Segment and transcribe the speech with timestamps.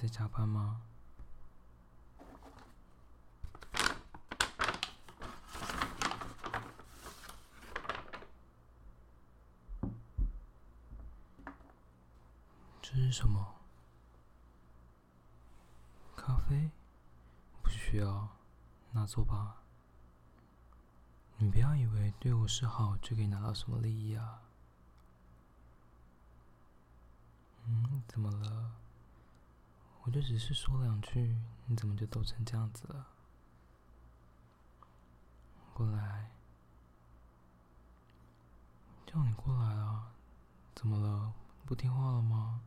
[0.00, 0.80] 在加班吗？
[12.80, 13.56] 这是什么？
[16.16, 16.70] 咖啡？
[17.60, 18.26] 不需要，
[18.92, 19.56] 拿走吧。
[21.36, 24.40] 你不要以为对我示好就可以拿到什么利益啊！
[27.66, 28.79] 嗯，怎么了？
[30.10, 33.06] 我就只是说两句，你怎么就抖成这样子了？
[35.72, 36.32] 过来，
[39.06, 40.10] 叫你过来啊！
[40.74, 41.32] 怎么了？
[41.64, 42.60] 不听话了吗？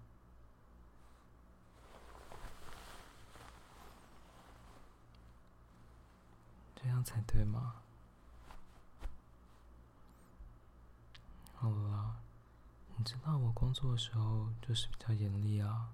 [6.78, 7.76] 这样才对嘛！
[11.56, 12.16] 好了，
[12.96, 15.90] 你知道我工作的时候就是比较严厉啊。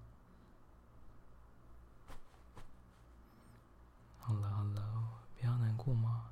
[4.22, 6.30] 好了好了，不要难过嘛，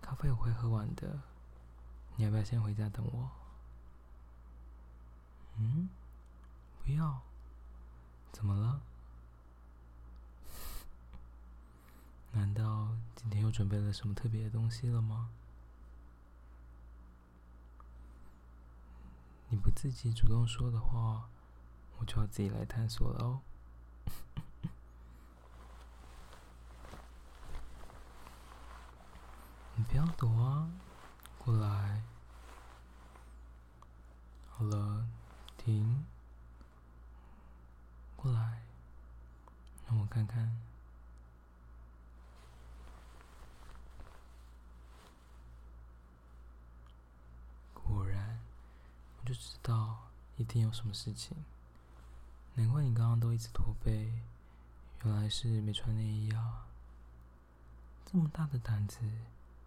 [0.00, 1.20] 咖啡我会喝完的。
[2.16, 3.30] 你要不要先回家等我？
[5.56, 5.88] 嗯？
[6.84, 7.22] 不要？
[8.32, 8.80] 怎么了？
[12.32, 15.30] 难道今天又准备了什么特别的东西了吗？
[19.50, 21.30] 你不自己主动说的话，
[21.98, 23.40] 我就要自己来探索了哦。
[29.74, 30.70] 你不要躲啊，
[31.38, 32.00] 过来。
[34.48, 35.04] 好了，
[35.56, 36.04] 停。
[38.14, 38.62] 过来，
[39.88, 40.56] 让我看看。
[47.74, 48.38] 果然，
[49.20, 51.36] 我就知道一定有什么事情。
[52.54, 54.12] 难怪你刚刚都一直驼背，
[55.02, 56.66] 原来是没穿内衣啊！
[58.04, 59.00] 这么大的胆子，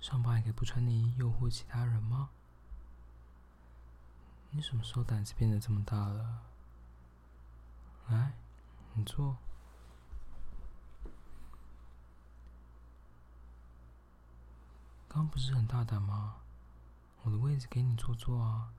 [0.01, 2.31] 上班还可以不穿内衣诱惑其他人吗？
[4.49, 6.41] 你什么时候胆子变得这么大了？
[8.09, 8.33] 来，
[8.95, 9.37] 你坐。
[15.07, 16.37] 刚不是很大胆吗？
[17.23, 18.73] 我的位置给你坐坐啊。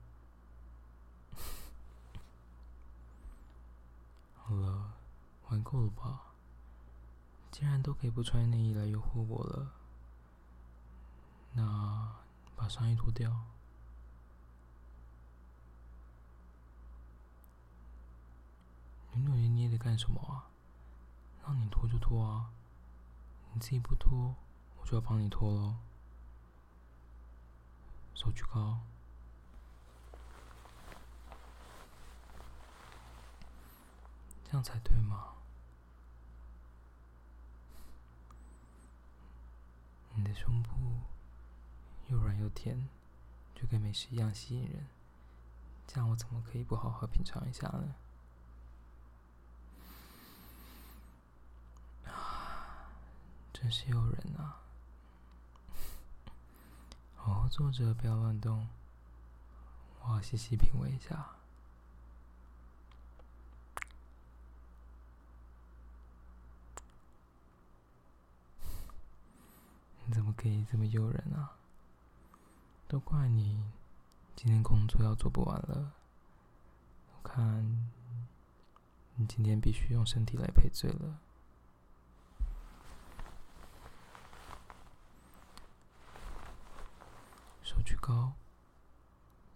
[4.35, 4.93] 好了，
[5.47, 6.33] 玩够了吧？
[7.49, 9.71] 既然都可以不穿内衣来诱惑我了，
[12.63, 13.29] 把上衣脱掉。
[19.11, 20.47] 扭扭捏捏的干什么啊？
[21.45, 22.51] 让你脱就脱啊！
[23.51, 24.33] 你自己不脱，
[24.79, 25.75] 我就要帮你脱喽。
[28.15, 28.79] 手举高，
[34.45, 35.33] 这样才对嘛！
[40.15, 40.69] 你的胸部
[42.07, 42.87] 又软又甜，
[43.55, 44.85] 就跟美食一样吸引人。
[45.87, 47.95] 这样我怎么可以不好好品尝一下呢？
[52.05, 52.89] 啊，
[53.51, 54.61] 真是诱人啊！
[57.15, 58.67] 好好坐着，不要乱动。
[60.01, 61.29] 我要细细品味一下。
[70.05, 71.55] 你怎么可以这么诱人啊？
[72.93, 73.59] 都怪你，
[74.35, 75.93] 今天工作要做不完了。
[77.11, 77.89] 我看，
[79.15, 81.19] 你今天必须用身体来赔罪了。
[87.63, 88.33] 手举高，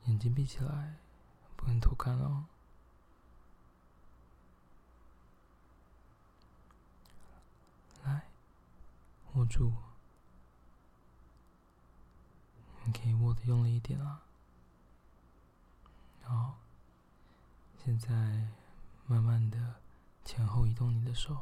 [0.06, 0.96] 眼睛闭起来，
[1.56, 2.46] 不能偷看哦。
[8.04, 8.24] 来，
[9.36, 9.72] 握住，
[12.88, 14.24] 你可以握的用力一点啊。
[16.24, 16.58] 好，
[17.84, 18.48] 现在
[19.06, 19.76] 慢慢的
[20.24, 21.38] 前后移动你的手。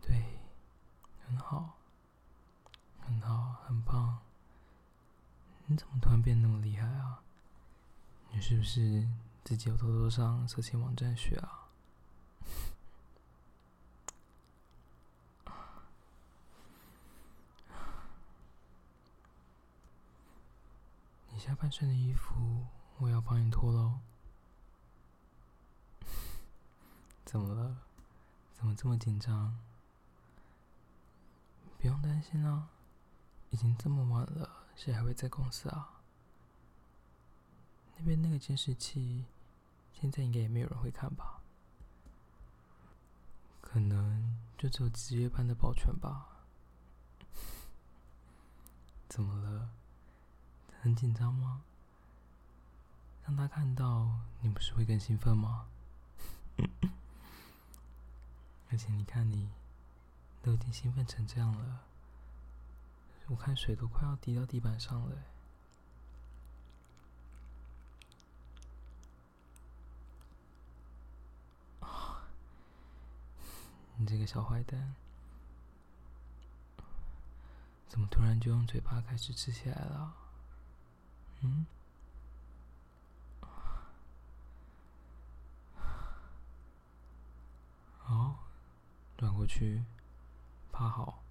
[0.00, 0.38] 对，
[1.26, 1.76] 很好，
[3.00, 4.22] 很好，很棒。
[5.66, 7.20] 你怎么突然变那么厉害啊？
[8.30, 9.06] 你是不是
[9.44, 11.67] 自己有偷偷上色情网站学啊？
[21.38, 24.00] 你下半身的衣服我要帮你脱喽。
[27.24, 27.76] 怎么了？
[28.52, 29.56] 怎么这么紧张？
[31.78, 32.70] 不用担心啊，
[33.50, 36.00] 已经这么晚了，谁还会在公司啊？
[37.96, 39.24] 那边那个监视器，
[39.92, 41.38] 现在应该也没有人会看吧？
[43.60, 46.42] 可能就只有职业班的保全吧。
[49.08, 49.77] 怎么了？
[50.82, 51.62] 很紧张吗？
[53.26, 55.66] 让他看到，你不是会更兴奋吗？
[58.70, 59.50] 而且你看，你
[60.42, 61.80] 都已经兴奋成这样了，
[63.26, 65.16] 我看水都快要滴到地板上了。
[74.00, 74.94] 你这个小坏蛋，
[77.88, 80.14] 怎么突然就用嘴巴开始吃起来了？
[81.40, 81.66] 嗯？
[87.98, 88.34] 好，
[89.16, 89.84] 转过去，
[90.72, 91.22] 趴好，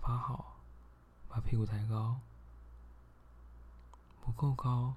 [0.00, 0.56] 趴好，
[1.28, 2.20] 把屁股抬高，
[4.24, 4.94] 不够高，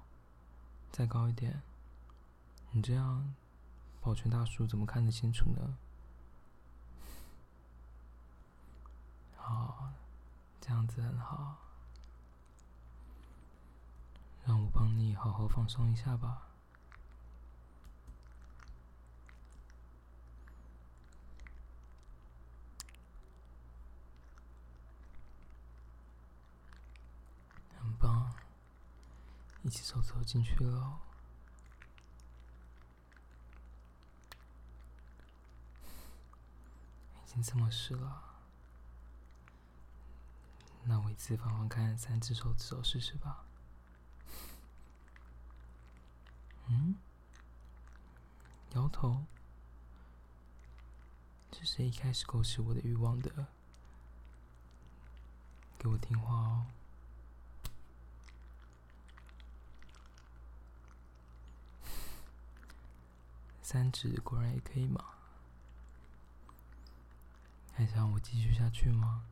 [0.90, 1.60] 再高一点。
[2.70, 3.34] 你这样，
[4.00, 5.76] 保全大叔怎么看得清楚呢？
[9.36, 9.90] 好，
[10.60, 11.56] 这样子很好。
[14.44, 16.42] 让我帮你好好放松一下吧。
[27.78, 28.34] 很棒，
[29.62, 30.98] 一起手走进去了。
[37.24, 38.20] 已经这么湿了。
[40.82, 43.44] 那我一次放放看，三只手指头试试吧。
[46.68, 46.94] 嗯？
[48.74, 49.26] 摇头？
[51.52, 53.46] 是谁一开始勾起我的欲望的？
[55.78, 56.66] 给我听话哦！
[63.62, 65.04] 三指果然也可以嘛？
[67.74, 69.26] 还想我继续下去吗？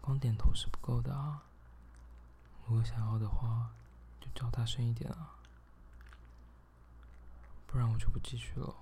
[0.00, 1.47] 光点头是不够的啊！
[2.68, 3.70] 如果想要的话，
[4.20, 5.36] 就叫大声一点啊！
[7.66, 8.76] 不然我就不继续了。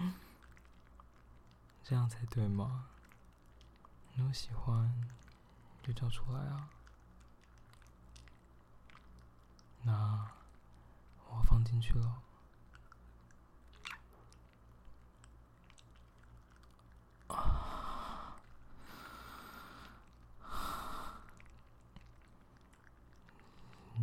[1.84, 2.86] 这样才对嘛！
[4.16, 4.90] 如果喜欢，
[5.82, 6.70] 就叫出来啊！
[9.82, 10.30] 那
[11.28, 12.22] 我放进去了。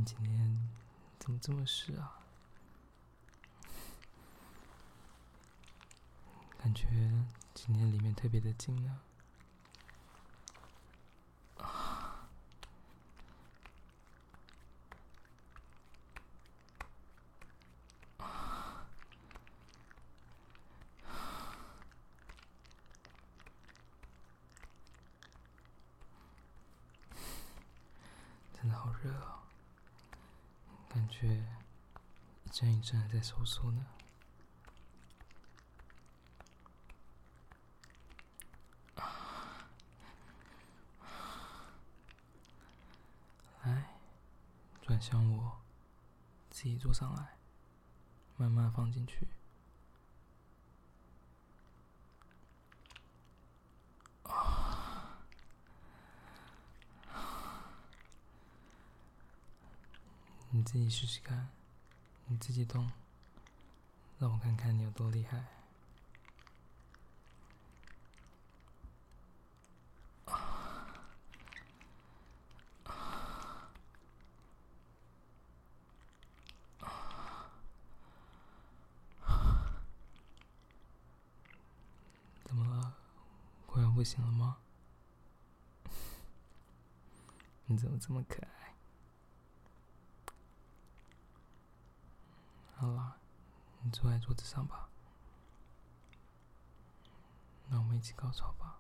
[0.06, 0.70] 今天
[1.18, 2.20] 怎么这么湿啊？
[6.60, 6.88] 感觉
[7.56, 9.00] 今天里面特别的静呢。
[28.54, 29.45] 真的好热啊！
[31.06, 31.28] 感觉
[32.46, 33.86] 一阵一阵的在收缩呢。
[43.62, 43.86] 来，
[44.82, 45.62] 转向我，
[46.50, 47.38] 自己坐上来，
[48.38, 49.28] 慢慢放进去。
[60.66, 61.48] 自己试试看，
[62.26, 62.92] 你自己动，
[64.20, 65.46] 让我看看你有多厉害。
[82.44, 82.96] 怎么了？
[83.68, 84.58] 快要不行了吗？
[87.68, 88.75] 你怎么这么可爱？
[92.86, 93.18] 好啦，
[93.82, 94.88] 你坐在桌子上吧。
[97.68, 98.78] 那我们一起高潮吧。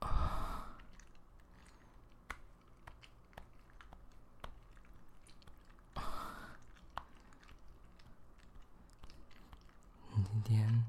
[10.16, 10.86] 你今天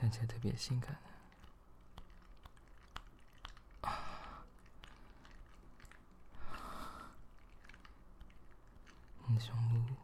[0.00, 0.96] 看起来特别性感。
[9.26, 9.94] 你的胸部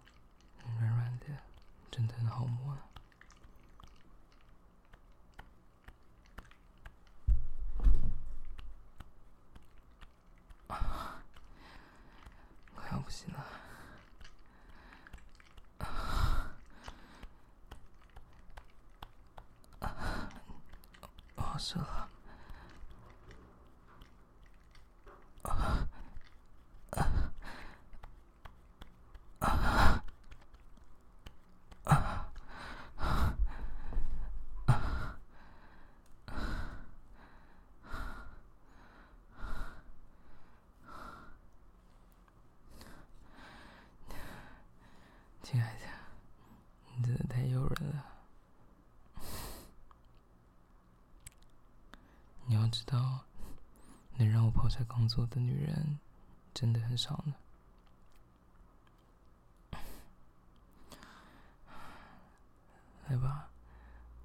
[0.78, 1.26] 软软的，
[1.90, 2.74] 真的很好摸。
[13.10, 13.44] 醒了。
[21.34, 22.08] 我睡了。
[45.42, 45.86] 亲爱的，
[46.94, 48.04] 你真的太诱人了。
[52.46, 53.24] 你要知道，
[54.70, 55.98] 在工作的女人
[56.54, 57.34] 真的很少呢。
[63.08, 63.50] 来吧，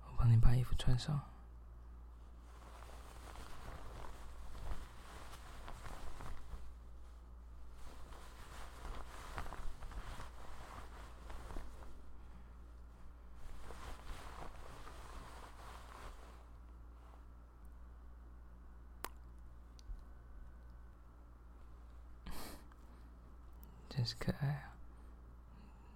[0.06, 1.20] 我帮你把衣服穿上。
[24.06, 24.76] 是可爱啊！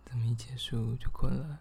[0.04, 1.60] 怎么一结束就困了？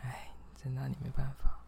[0.00, 1.58] 哎，真拿你没办法。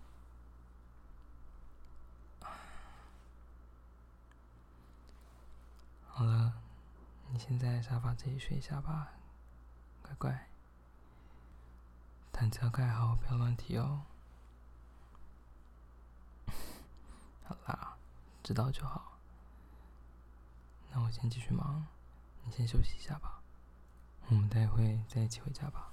[6.07, 6.63] 好了，
[7.31, 9.15] 你先在沙发这里睡一下吧，
[10.03, 10.49] 乖乖。
[12.33, 14.05] 毯子要盖好，不要乱踢哦。
[17.45, 17.99] 好啦，
[18.45, 19.18] 知道就好。
[20.99, 21.87] 那我先继续忙，
[22.45, 23.41] 你先休息一下吧。
[24.27, 25.93] 我们待会再一起回家吧。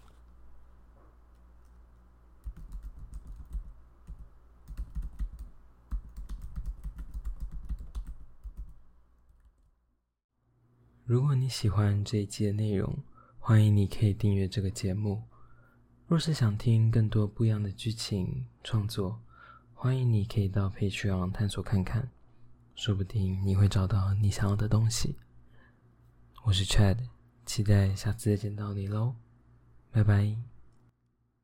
[11.04, 12.98] 如果你喜欢这一期的内容，
[13.38, 15.22] 欢迎你可以订阅这个节目。
[16.08, 19.22] 若是想听更多不一样的剧情创作，
[19.76, 22.15] 欢迎你可以到 Patreon 探索看看。
[22.76, 25.16] 说不定你会找到你想要的东西。
[26.44, 26.98] 我是 Chad，
[27.46, 29.16] 期待下次再见到你喽，
[29.92, 30.55] 拜拜。